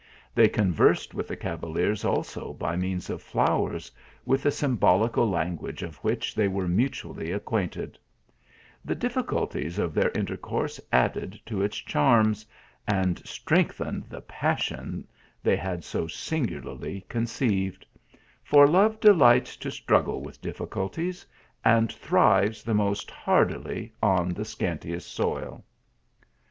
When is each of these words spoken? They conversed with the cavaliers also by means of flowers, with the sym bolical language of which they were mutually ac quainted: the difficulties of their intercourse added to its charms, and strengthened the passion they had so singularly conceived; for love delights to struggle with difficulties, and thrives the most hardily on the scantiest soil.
They 0.33 0.49
conversed 0.49 1.13
with 1.13 1.27
the 1.27 1.35
cavaliers 1.35 2.03
also 2.03 2.53
by 2.53 2.75
means 2.75 3.07
of 3.11 3.21
flowers, 3.21 3.91
with 4.25 4.41
the 4.41 4.49
sym 4.49 4.75
bolical 4.75 5.29
language 5.29 5.83
of 5.83 5.97
which 5.97 6.33
they 6.33 6.47
were 6.47 6.67
mutually 6.67 7.31
ac 7.31 7.41
quainted: 7.41 7.99
the 8.83 8.95
difficulties 8.95 9.77
of 9.77 9.93
their 9.93 10.09
intercourse 10.15 10.79
added 10.91 11.39
to 11.45 11.61
its 11.61 11.77
charms, 11.77 12.47
and 12.87 13.19
strengthened 13.27 14.05
the 14.09 14.21
passion 14.21 15.07
they 15.43 15.55
had 15.55 15.83
so 15.83 16.07
singularly 16.07 17.05
conceived; 17.07 17.85
for 18.43 18.65
love 18.65 18.99
delights 18.99 19.55
to 19.57 19.69
struggle 19.69 20.19
with 20.21 20.41
difficulties, 20.41 21.27
and 21.63 21.93
thrives 21.93 22.63
the 22.63 22.73
most 22.73 23.11
hardily 23.11 23.93
on 24.01 24.29
the 24.29 24.45
scantiest 24.45 25.11
soil. 25.13 25.63